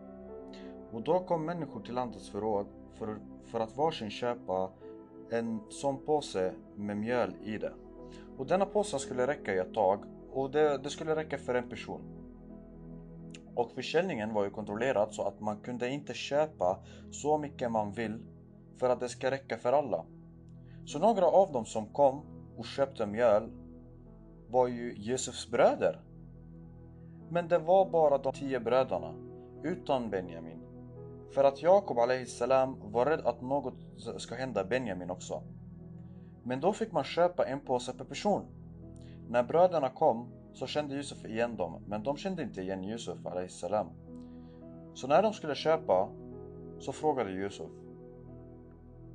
Och 0.92 1.02
då 1.02 1.20
kom 1.20 1.44
människor 1.44 1.80
till 1.80 1.94
landets 1.94 2.30
förråd 2.30 2.66
för, 2.94 3.18
för 3.44 3.60
att 3.60 3.76
varsin 3.76 4.10
köpa 4.10 4.70
en 5.30 5.60
sån 5.68 6.04
påse 6.04 6.52
med 6.76 6.96
mjöl 6.96 7.36
i 7.44 7.58
det. 7.58 7.72
Och 8.38 8.46
denna 8.46 8.66
påse 8.66 8.98
skulle 8.98 9.26
räcka 9.26 9.54
i 9.54 9.58
ett 9.58 9.74
tag 9.74 10.04
och 10.32 10.50
det, 10.50 10.78
det 10.78 10.90
skulle 10.90 11.16
räcka 11.16 11.38
för 11.38 11.54
en 11.54 11.68
person. 11.68 12.00
Och 13.54 13.70
försäljningen 13.70 14.34
var 14.34 14.44
ju 14.44 14.50
kontrollerad 14.50 15.14
så 15.14 15.22
att 15.22 15.40
man 15.40 15.60
kunde 15.60 15.90
inte 15.90 16.14
köpa 16.14 16.78
så 17.10 17.38
mycket 17.38 17.70
man 17.70 17.92
vill 17.92 18.18
för 18.78 18.88
att 18.90 19.00
det 19.00 19.08
ska 19.08 19.30
räcka 19.30 19.58
för 19.58 19.72
alla. 19.72 20.04
Så 20.84 20.98
några 20.98 21.26
av 21.26 21.52
dem 21.52 21.64
som 21.64 21.86
kom 21.86 22.22
och 22.56 22.64
köpte 22.64 23.06
mjöl 23.06 23.50
var 24.48 24.68
ju 24.68 24.94
Josefs 24.96 25.50
bröder. 25.50 26.00
Men 27.28 27.48
det 27.48 27.58
var 27.58 27.90
bara 27.90 28.18
de 28.18 28.32
tio 28.32 28.60
bröderna, 28.60 29.14
utan 29.62 30.10
Benjamin. 30.10 30.60
För 31.34 31.44
att 31.44 31.62
Jakob 31.62 31.98
salam 32.26 32.76
var 32.92 33.06
rädd 33.06 33.20
att 33.20 33.42
något 33.42 33.74
ska 34.18 34.34
hända 34.34 34.64
Benjamin 34.64 35.10
också. 35.10 35.42
Men 36.42 36.60
då 36.60 36.72
fick 36.72 36.92
man 36.92 37.04
köpa 37.04 37.46
en 37.46 37.60
påse 37.60 37.92
per 37.92 38.04
person. 38.04 38.46
När 39.28 39.42
bröderna 39.42 39.88
kom 39.88 40.28
så 40.52 40.66
kände 40.66 40.94
Yusuf 40.94 41.24
igen 41.24 41.56
dem, 41.56 41.82
men 41.86 42.02
de 42.02 42.16
kände 42.16 42.42
inte 42.42 42.60
igen 42.60 42.84
Yusuf 42.84 43.18
salam. 43.48 43.86
Så 44.94 45.06
när 45.06 45.22
de 45.22 45.32
skulle 45.32 45.54
köpa 45.54 46.08
så 46.78 46.92
frågade 46.92 47.30
Yusuf 47.30 47.70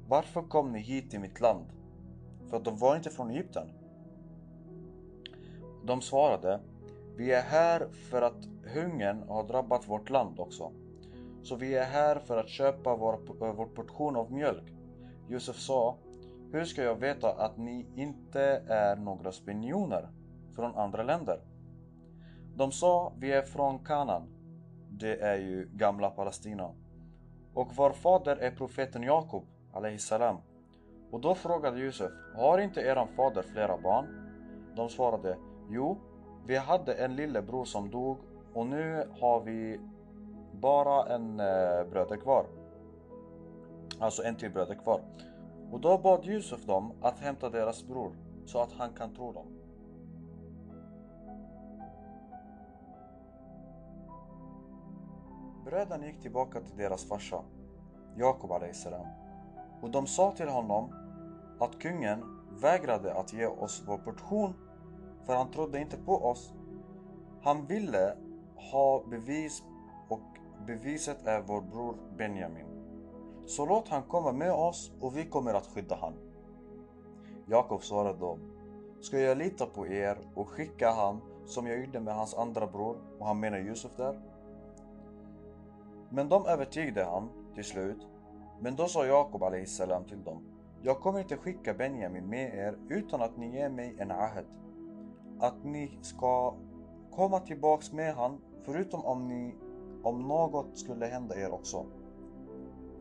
varför 0.08 0.42
kom 0.42 0.72
ni 0.72 0.80
hit 0.80 1.12
till 1.12 1.20
mitt 1.20 1.42
land? 1.42 1.66
För 2.50 2.60
de 2.60 2.78
var 2.78 2.96
inte 2.96 3.10
från 3.10 3.30
Egypten. 3.30 3.68
De 5.84 6.02
svarade 6.02 6.60
Vi 7.18 7.32
är 7.32 7.42
här 7.42 7.88
för 8.10 8.22
att 8.22 8.46
hungern 8.74 9.30
har 9.30 9.44
drabbat 9.44 9.90
vårt 9.90 10.10
land 10.10 10.40
också. 10.40 10.72
Så 11.44 11.56
vi 11.56 11.76
är 11.76 11.86
här 11.86 12.20
för 12.20 12.38
att 12.38 12.50
köpa 12.50 12.96
vår, 12.96 13.20
vår 13.54 13.66
portion 13.66 14.16
av 14.16 14.32
mjölk. 14.32 14.74
Josef 15.28 15.56
sa, 15.56 15.98
hur 16.52 16.66
ska 16.66 16.84
jag 16.84 16.96
veta 16.96 17.32
att 17.32 17.58
ni 17.58 17.86
inte 17.96 18.42
är 18.68 18.96
några 18.96 19.32
spinjoner 19.32 20.10
från 20.56 20.76
andra 20.76 21.04
länder? 21.04 21.40
De 22.56 22.72
sa, 22.72 23.14
vi 23.20 23.32
är 23.32 23.42
från 23.42 23.80
Kanan. 23.80 24.28
Det 24.90 25.22
är 25.22 25.38
ju 25.38 25.70
gamla 25.74 26.10
Palestina. 26.10 26.72
Och 27.54 27.76
vår 27.76 27.92
fader 27.92 28.38
är 28.38 28.52
profeten 28.52 29.04
Jakob, 29.04 29.44
salam. 29.98 30.38
Och 31.12 31.22
då 31.22 31.36
frågade 31.36 31.80
Josef, 31.80 32.12
har 32.36 32.58
inte 32.58 32.82
eran 32.82 33.08
fader 33.08 33.42
flera 33.42 33.78
barn? 33.78 34.06
De 34.76 34.90
svarade, 34.90 35.38
jo, 35.70 35.98
vi 36.46 36.56
hade 36.56 36.94
en 36.94 37.16
lillebror 37.16 37.66
som 37.66 37.90
dog 37.90 38.18
och 38.54 38.68
nu 38.68 39.10
har 39.20 39.42
vi 39.42 39.80
bara 40.52 41.16
en 41.16 41.40
eh, 41.40 41.84
bröder 41.92 42.18
kvar. 42.18 42.46
Alltså 44.00 44.24
en 44.24 44.36
till 44.36 44.52
bröder 44.52 44.76
kvar. 44.76 45.02
Och 45.72 45.80
då 45.80 45.98
bad 45.98 46.26
Yusuf 46.26 46.66
dem 46.66 46.92
att 47.02 47.20
hämta 47.20 47.50
deras 47.50 47.84
bror 47.84 48.12
så 48.46 48.62
att 48.62 48.72
han 48.72 48.94
kan 48.94 49.14
tro 49.16 49.32
dem. 49.32 49.46
Bröderna 55.66 56.06
gick 56.06 56.22
tillbaka 56.22 56.62
till 56.62 56.78
deras 56.78 57.06
farsa, 57.06 57.42
Jakob 58.18 58.52
salam 58.74 59.25
och 59.86 59.92
de 59.92 60.08
sa 60.08 60.32
till 60.32 60.48
honom 60.48 60.94
att 61.60 61.80
kungen 61.80 62.24
vägrade 62.62 63.14
att 63.14 63.34
ge 63.34 63.46
oss 63.46 63.84
vår 63.88 63.98
portion 63.98 64.54
för 65.26 65.36
han 65.36 65.52
trodde 65.52 65.80
inte 65.80 65.98
på 65.98 66.26
oss. 66.26 66.54
Han 67.42 67.66
ville 67.66 68.18
ha 68.72 69.04
bevis 69.10 69.64
och 70.10 70.22
Beviset 70.68 71.28
är 71.28 71.42
vår 71.42 71.62
bror 71.62 71.96
Benjamin. 72.18 72.66
Så 73.46 73.66
låt 73.66 73.90
han 73.90 74.04
komma 74.04 74.32
med 74.32 74.52
oss 74.52 74.92
och 75.02 75.18
vi 75.18 75.26
kommer 75.26 75.54
att 75.54 75.68
skydda 75.68 75.98
han. 76.02 76.14
Jakob 77.46 77.84
svarade 77.84 78.20
då. 78.20 78.40
Ska 79.02 79.20
jag 79.20 79.38
lita 79.38 79.66
på 79.66 79.88
er 79.88 80.18
och 80.36 80.50
skicka 80.50 80.92
han 80.92 81.22
som 81.46 81.68
jag 81.68 81.80
gjorde 81.80 82.00
med 82.00 82.16
hans 82.16 82.34
andra 82.34 82.68
bror 82.68 82.98
och 83.20 83.28
han 83.28 83.40
menar 83.40 83.58
Josef 83.58 83.96
där? 83.96 84.20
Men 86.10 86.30
de 86.30 86.46
övertygade 86.46 87.06
han 87.06 87.30
till 87.56 87.64
slut. 87.64 88.08
Men 88.60 88.76
då 88.76 88.88
sa 88.88 89.06
Jakob 89.06 89.68
salam 89.68 90.06
till 90.06 90.24
dem. 90.24 90.44
Jag 90.82 91.00
kommer 91.00 91.20
inte 91.20 91.38
skicka 91.38 91.74
Benjamin 91.74 92.30
med 92.30 92.56
er 92.56 92.78
utan 92.90 93.22
att 93.22 93.38
ni 93.38 93.56
ger 93.56 93.70
mig 93.70 93.96
en 94.00 94.12
ahad. 94.12 94.46
Att 95.40 95.64
ni 95.64 96.00
ska 96.02 96.56
komma 97.12 97.40
tillbaks 97.40 97.92
med 97.94 98.16
han 98.16 98.42
förutom 98.64 99.06
om 99.06 99.28
ni 99.28 99.56
om 100.04 100.28
något 100.28 100.78
skulle 100.78 101.06
hända 101.06 101.36
er 101.36 101.54
också. 101.54 101.86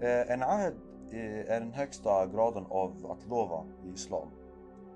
Eh, 0.00 0.30
en 0.30 0.42
ahd 0.42 0.74
eh, 1.12 1.54
är 1.54 1.60
den 1.60 1.72
högsta 1.72 2.26
graden 2.26 2.66
av 2.68 2.92
att 3.10 3.28
lova 3.28 3.64
i 3.84 3.88
Islam. 3.88 4.28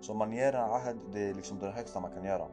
Så 0.00 0.14
man 0.14 0.32
ger 0.32 0.52
en 0.52 0.70
ahd, 0.70 0.98
det 1.12 1.30
är 1.30 1.34
liksom 1.34 1.58
det 1.58 1.70
högsta 1.70 2.00
man 2.00 2.10
kan 2.10 2.24
göra. 2.24 2.46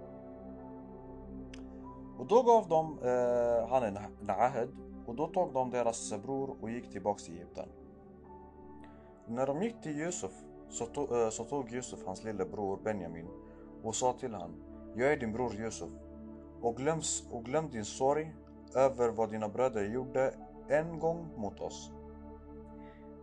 Och 2.17 2.25
då 2.25 2.43
gav 2.43 2.67
de 2.67 2.99
eh, 3.07 3.69
han 3.69 3.83
en 3.83 3.97
ahd 4.27 4.69
och 5.05 5.15
då 5.15 5.27
tog 5.27 5.53
de 5.53 5.69
deras 5.69 6.13
bror 6.23 6.55
och 6.61 6.69
gick 6.69 6.91
tillbaks 6.91 7.23
till 7.23 7.33
Egypten. 7.33 7.69
När 9.27 9.47
de 9.47 9.63
gick 9.63 9.81
till 9.81 9.99
Josef 9.99 10.31
så, 10.69 10.85
to 10.85 11.23
äh, 11.23 11.29
så 11.29 11.43
tog 11.43 11.71
Josef 11.71 11.99
hans 12.05 12.23
lillebror 12.23 12.79
Benjamin 12.83 13.27
och 13.83 13.95
sa 13.95 14.13
till 14.13 14.33
honom 14.33 14.51
Jag 14.95 15.13
är 15.13 15.17
din 15.17 15.33
bror 15.33 15.55
Josef 15.55 15.89
och 16.61 16.77
glöm, 16.77 17.01
och 17.31 17.45
glöm 17.45 17.69
din 17.69 17.85
sorg 17.85 18.35
över 18.75 19.09
vad 19.09 19.31
dina 19.31 19.49
bröder 19.49 19.85
gjorde 19.85 20.33
en 20.69 20.99
gång 20.99 21.27
mot 21.37 21.59
oss. 21.59 21.91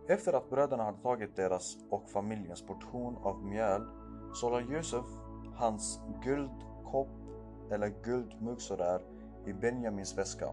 Efter 0.07 0.33
att 0.33 0.49
bröderna 0.49 0.83
hade 0.83 1.01
tagit 1.01 1.35
deras 1.35 1.77
och 1.89 2.09
familjens 2.09 2.61
portion 2.61 3.17
av 3.23 3.43
mjöl 3.43 3.87
så 4.33 4.49
la 4.49 4.61
Josef 4.61 5.05
hans 5.55 5.99
guldkopp 6.23 7.09
eller 7.71 7.93
guldmugg 8.03 8.61
sådär 8.61 9.01
i 9.45 9.53
Benjamins 9.53 10.17
väska. 10.17 10.49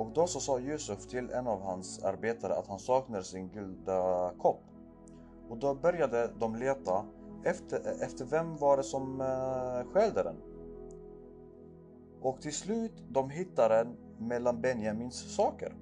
Och 0.00 0.10
då 0.14 0.26
så 0.26 0.40
sa 0.40 0.60
Yusuf 0.60 1.06
till 1.06 1.30
en 1.30 1.46
av 1.46 1.62
hans 1.62 2.04
arbetare 2.04 2.54
att 2.54 2.66
han 2.66 2.78
saknar 2.78 3.22
sin 3.22 3.48
guldkopp. 3.48 4.62
Och 5.48 5.58
då 5.58 5.74
började 5.74 6.30
de 6.38 6.56
leta 6.56 7.04
efter, 7.44 8.02
efter 8.02 8.24
vem 8.24 8.56
var 8.56 8.76
det 8.76 8.82
som 8.82 9.20
eh, 9.20 9.26
uh, 9.26 9.92
stjälde 9.92 10.22
den. 10.22 10.36
Och 12.20 12.40
till 12.40 12.54
slut 12.54 12.92
de 13.08 13.30
hittade 13.30 13.74
den 13.74 13.96
mellan 14.28 14.60
Benjamins 14.60 15.36
saker. 15.36 15.74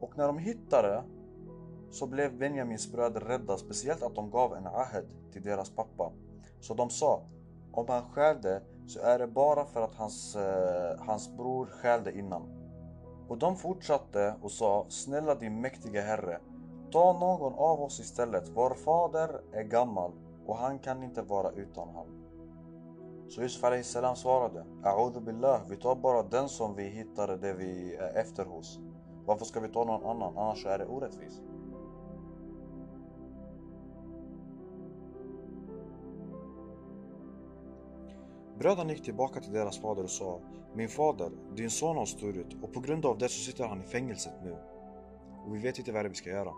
Och 0.00 0.18
när 0.18 0.26
de 0.26 0.38
hittade 0.38 1.04
så 1.90 2.06
blev 2.06 2.38
Benjamins 2.38 2.92
bröder 2.92 3.20
rädda, 3.20 3.56
speciellt 3.56 4.02
att 4.02 4.14
de 4.14 4.30
gav 4.30 4.54
en 4.54 4.66
ahed 4.66 5.06
till 5.32 5.42
deras 5.42 5.70
pappa. 5.70 6.12
Så 6.60 6.74
de 6.74 6.90
sa, 6.90 7.22
om 7.72 7.86
han 7.88 8.10
stjälde 8.10 8.62
så 8.86 9.00
är 9.00 9.18
det 9.18 9.26
bara 9.26 9.64
för 9.64 9.82
att 9.82 9.94
hans, 9.94 10.36
eh, 10.36 10.98
hans 10.98 11.36
bror 11.36 11.66
skälde 11.66 12.18
innan. 12.18 12.42
Och 13.28 13.38
de 13.38 13.56
fortsatte 13.56 14.34
och 14.42 14.50
sa, 14.50 14.86
snälla 14.88 15.34
din 15.34 15.60
mäktiga 15.60 16.02
herre, 16.02 16.40
ta 16.92 17.12
någon 17.12 17.54
av 17.54 17.82
oss 17.82 18.00
istället. 18.00 18.50
Vår 18.54 18.74
fader 18.74 19.40
är 19.52 19.62
gammal 19.62 20.12
och 20.46 20.56
han 20.56 20.78
kan 20.78 21.02
inte 21.02 21.22
vara 21.22 21.50
utan 21.50 21.88
honom. 21.88 22.22
Så 23.28 23.42
Yusuf 23.42 23.86
salam 23.86 24.16
svarade, 24.16 24.64
A'udhu 24.82 25.20
billah, 25.20 25.60
vi 25.68 25.76
tar 25.76 25.94
bara 25.94 26.22
den 26.22 26.48
som 26.48 26.74
vi 26.74 26.84
hittade 26.84 27.36
det 27.36 27.52
vi 27.52 27.94
är 27.94 28.16
efter 28.16 28.44
hos. 28.44 28.78
Varför 29.26 29.44
ska 29.44 29.60
vi 29.60 29.68
ta 29.68 29.84
någon 29.84 30.04
annan? 30.04 30.38
Annars 30.38 30.66
är 30.66 30.78
det 30.78 30.86
orättvist. 30.86 31.42
Bröderna 38.62 38.92
gick 38.92 39.04
tillbaka 39.04 39.40
till 39.40 39.52
deras 39.52 39.80
fader 39.80 40.02
och 40.02 40.10
sa 40.10 40.40
Min 40.74 40.88
fader, 40.88 41.30
din 41.54 41.70
son 41.70 41.96
har 41.96 42.06
stulit 42.06 42.62
och 42.62 42.72
på 42.72 42.80
grund 42.80 43.06
av 43.06 43.18
det 43.18 43.28
så 43.28 43.50
sitter 43.50 43.66
han 43.66 43.80
i 43.80 43.84
fängelset 43.84 44.32
nu. 44.42 44.56
Och 45.46 45.54
vi 45.54 45.58
vet 45.58 45.78
inte 45.78 45.92
vad 45.92 46.08
vi 46.08 46.14
ska 46.14 46.30
göra. 46.30 46.52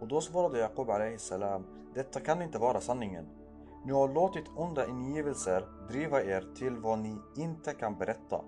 Och 0.00 0.08
då 0.08 0.20
svarade 0.20 0.58
Jakob 0.58 0.90
salam 1.18 1.66
Detta 1.94 2.20
kan 2.20 2.42
inte 2.42 2.58
vara 2.58 2.80
sanningen. 2.80 3.26
Ni 3.84 3.92
har 3.92 4.08
låtit 4.08 4.44
onda 4.56 4.88
ingivelser 4.88 5.64
driva 5.88 6.22
er 6.22 6.54
till 6.56 6.76
vad 6.76 6.98
ni 6.98 7.16
inte 7.36 7.72
kan 7.72 7.98
berätta. 7.98 8.44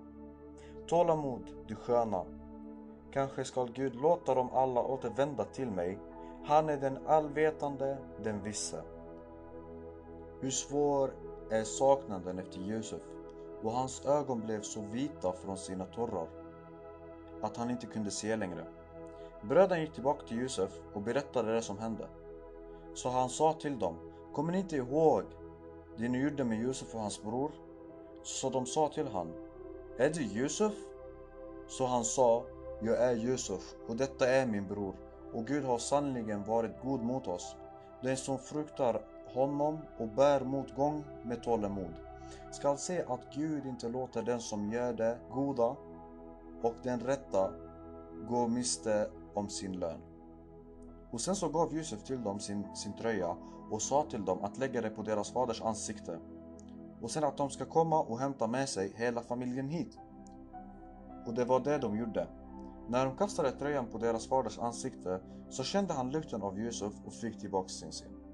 Tålamod, 0.87 1.49
du 1.67 1.75
sköna. 1.75 2.25
Kanske 3.11 3.43
skall 3.43 3.71
Gud 3.71 3.95
låta 3.95 4.35
dem 4.35 4.49
alla 4.53 4.83
återvända 4.83 5.43
till 5.43 5.71
mig. 5.71 5.99
Han 6.43 6.69
är 6.69 6.77
den 6.77 6.97
allvetande, 7.07 7.97
den 8.23 8.43
visse. 8.43 8.81
Hur 10.41 10.51
svår 10.51 11.11
är 11.49 11.63
saknaden 11.63 12.39
efter 12.39 12.59
Josef 12.59 13.01
och 13.63 13.71
hans 13.71 14.05
ögon 14.05 14.41
blev 14.41 14.61
så 14.61 14.81
vita 14.81 15.33
från 15.33 15.57
sina 15.57 15.85
tårar 15.85 16.27
att 17.41 17.57
han 17.57 17.69
inte 17.69 17.87
kunde 17.87 18.11
se 18.11 18.35
längre. 18.35 18.65
Bröderna 19.41 19.81
gick 19.81 19.93
tillbaka 19.93 20.27
till 20.27 20.41
Josef 20.41 20.71
och 20.93 21.01
berättade 21.01 21.53
det 21.53 21.61
som 21.61 21.77
hände. 21.77 22.07
Så 22.93 23.09
han 23.09 23.29
sa 23.29 23.53
till 23.53 23.79
dem, 23.79 23.95
kommer 24.33 24.51
ni 24.51 24.59
inte 24.59 24.75
ihåg 24.75 25.23
det 25.97 26.09
ni 26.09 26.21
gjorde 26.21 26.43
med 26.43 26.61
Josef 26.61 26.95
och 26.95 27.01
hans 27.01 27.23
bror? 27.23 27.51
Så 28.23 28.49
de 28.49 28.65
sa 28.65 28.89
till 28.89 29.07
honom, 29.07 29.33
är 29.97 30.09
du 30.09 30.23
Josef? 30.23 30.73
Så 31.67 31.85
han 31.85 32.05
sa, 32.05 32.43
jag 32.81 32.97
är 32.97 33.15
Josef 33.15 33.75
och 33.87 33.95
detta 33.95 34.29
är 34.29 34.45
min 34.45 34.67
bror 34.67 34.95
och 35.33 35.47
Gud 35.47 35.63
har 35.63 35.77
sannligen 35.77 36.43
varit 36.43 36.81
god 36.83 37.01
mot 37.01 37.27
oss. 37.27 37.55
Den 38.01 38.17
som 38.17 38.39
fruktar 38.39 39.01
honom 39.37 39.77
och 39.97 40.07
bär 40.07 40.41
motgång 40.41 41.03
med 41.23 41.43
tålamod 41.43 41.93
skall 42.51 42.77
se 42.77 43.03
att 43.07 43.33
Gud 43.33 43.65
inte 43.65 43.89
låter 43.89 44.23
den 44.23 44.39
som 44.39 44.71
gör 44.71 44.93
det 44.93 45.17
goda 45.31 45.75
och 46.61 46.73
den 46.83 46.99
rätta 46.99 47.51
gå 48.29 48.47
miste 48.47 49.09
om 49.33 49.49
sin 49.49 49.79
lön. 49.79 50.01
Och 51.11 51.21
sen 51.21 51.35
så 51.35 51.49
gav 51.49 51.75
Josef 51.75 52.03
till 52.03 52.23
dem 52.23 52.39
sin, 52.39 52.75
sin 52.75 52.93
tröja 52.93 53.35
och 53.71 53.81
sa 53.81 54.05
till 54.09 54.25
dem 54.25 54.43
att 54.43 54.57
lägga 54.57 54.81
det 54.81 54.89
på 54.89 55.01
deras 55.01 55.31
faders 55.31 55.61
ansikte 55.61 56.19
och 57.01 57.11
sen 57.11 57.23
att 57.23 57.37
de 57.37 57.49
ska 57.49 57.65
komma 57.65 58.01
och 58.01 58.19
hämta 58.19 58.47
med 58.47 58.69
sig 58.69 58.93
hela 58.95 59.21
familjen 59.21 59.69
hit. 59.69 59.97
Och 61.25 61.33
det 61.33 61.45
var 61.45 61.59
det 61.59 61.77
de 61.77 61.97
gjorde. 61.97 62.27
När 62.89 63.05
de 63.05 63.17
kastade 63.17 63.51
tröjan 63.51 63.85
på 63.85 63.97
deras 63.97 64.27
faders 64.27 64.59
ansikte 64.59 65.19
så 65.49 65.63
kände 65.63 65.93
han 65.93 66.11
lukten 66.11 66.41
av 66.41 66.59
Josef 66.59 66.93
och 67.05 67.13
fick 67.13 67.39
tillbaks 67.39 67.73
sin 67.73 67.91
syn. 67.91 68.26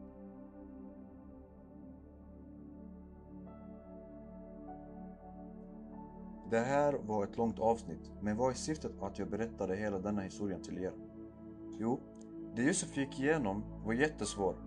Det 6.53 6.59
här 6.59 6.93
var 6.93 7.23
ett 7.23 7.37
långt 7.37 7.59
avsnitt, 7.59 8.11
men 8.21 8.37
vad 8.37 8.49
är 8.51 8.55
syftet 8.55 8.91
att 9.01 9.19
jag 9.19 9.29
berättade 9.29 9.75
hela 9.75 9.99
denna 9.99 10.21
historien 10.21 10.61
till 10.61 10.77
er? 10.83 10.93
Jo, 11.79 11.99
det 12.55 12.61
Josef 12.63 12.97
gick 12.97 13.19
igenom 13.19 13.63
var 13.85 13.93
jättesvårt. 13.93 14.57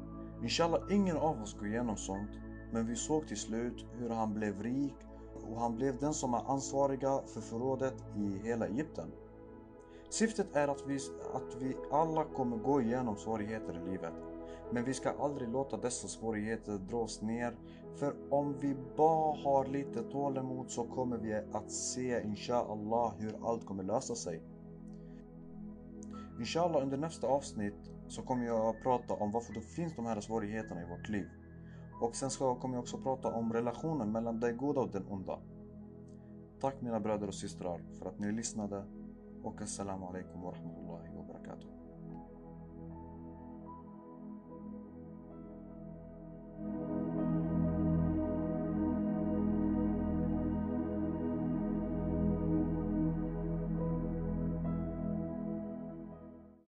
Inshallah 0.43 0.83
ingen 0.91 1.17
av 1.17 1.43
oss 1.43 1.55
går 1.55 1.69
igenom 1.69 1.97
sånt, 1.97 2.31
men 2.73 2.87
vi 2.87 2.97
såg 2.97 3.29
till 3.29 3.37
slut 3.37 3.85
hur 3.93 4.09
han 4.09 4.35
blev 4.35 4.63
rik 4.63 4.95
och 5.51 5.61
han 5.61 5.77
blev 5.77 5.99
den 5.99 6.15
som 6.15 6.35
är 6.35 6.51
ansvariga 6.51 7.21
för 7.27 7.41
förrådet 7.41 8.05
i 8.17 8.49
hela 8.49 8.67
Egypten. 8.67 9.13
Syftet 10.11 10.57
är 10.57 10.69
att 10.69 10.83
vi, 10.87 10.97
att 11.35 11.63
vi 11.63 11.77
alla 11.91 12.25
kommer 12.25 12.57
gå 12.57 12.81
igenom 12.81 13.17
svårigheter 13.17 13.83
i 13.83 13.91
livet. 13.91 14.15
Men 14.73 14.85
vi 14.85 14.95
ska 14.95 15.11
aldrig 15.11 15.49
låta 15.49 15.77
dessa 15.77 16.09
svårigheter 16.09 16.79
dras 16.79 17.23
ner. 17.23 17.57
För 17.97 18.15
om 18.31 18.55
vi 18.61 18.77
bara 18.97 19.37
har 19.37 19.67
lite 19.67 20.03
tålamod 20.03 20.71
så 20.71 20.85
kommer 20.85 21.19
vi 21.19 21.35
att 21.35 21.71
se 21.71 22.23
inshallah 22.25 23.15
hur 23.19 23.49
allt 23.49 23.67
kommer 23.67 23.83
lösa 23.83 24.15
sig. 24.15 24.43
Inshallah 26.39 26.83
under 26.83 26.97
nästa 26.97 27.27
avsnitt 27.27 27.91
så 28.09 28.23
kommer 28.23 28.47
jag 28.47 28.67
att 28.67 28.83
prata 28.83 29.15
om 29.15 29.33
varför 29.33 29.53
det 29.53 29.61
finns 29.61 29.97
de 29.97 30.07
här 30.07 30.21
svårigheterna 30.21 30.83
i 30.83 30.91
vårt 30.91 31.09
liv. 31.09 31.27
Och 32.01 32.17
sen 32.17 32.31
ska, 32.31 32.55
kommer 32.55 32.75
jag 32.75 32.83
också 32.83 32.99
prata 32.99 33.29
om 33.29 33.53
relationen 33.53 34.13
mellan 34.13 34.41
det 34.41 34.53
goda 34.53 34.81
och 34.81 34.91
den 34.91 35.07
onda. 35.09 35.39
Tack 36.61 36.81
mina 36.81 37.01
bröder 37.01 37.29
och 37.29 37.35
systrar 37.35 37.81
för 37.99 38.07
att 38.07 38.19
ni 38.19 38.33
lyssnade 38.33 38.85
och 39.43 39.63
assalamu 39.63 40.07
alaikum 40.07 40.41
wa 40.41 40.53
rahmatullah. 40.53 40.86